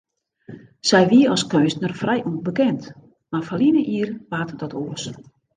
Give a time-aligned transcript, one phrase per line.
[0.91, 2.83] Sy wie as keunstner frij ûnbekend,
[3.31, 5.03] mar ferline jier waard dat oars.